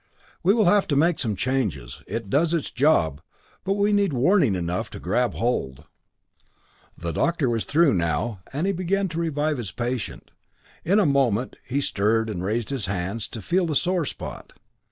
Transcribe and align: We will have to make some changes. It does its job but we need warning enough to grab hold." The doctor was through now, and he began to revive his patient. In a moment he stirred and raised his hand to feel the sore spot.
We 0.41 0.55
will 0.55 0.65
have 0.65 0.87
to 0.87 0.95
make 0.95 1.19
some 1.19 1.35
changes. 1.35 2.01
It 2.07 2.27
does 2.27 2.55
its 2.55 2.71
job 2.71 3.21
but 3.63 3.73
we 3.73 3.93
need 3.93 4.13
warning 4.13 4.55
enough 4.55 4.89
to 4.89 4.99
grab 4.99 5.35
hold." 5.35 5.83
The 6.97 7.11
doctor 7.11 7.47
was 7.47 7.65
through 7.65 7.93
now, 7.93 8.39
and 8.51 8.65
he 8.65 8.73
began 8.73 9.09
to 9.09 9.19
revive 9.19 9.57
his 9.57 9.71
patient. 9.71 10.31
In 10.83 10.97
a 10.97 11.05
moment 11.05 11.55
he 11.63 11.81
stirred 11.81 12.31
and 12.31 12.43
raised 12.43 12.71
his 12.71 12.87
hand 12.87 13.21
to 13.31 13.43
feel 13.43 13.67
the 13.67 13.75
sore 13.75 14.05
spot. 14.05 14.53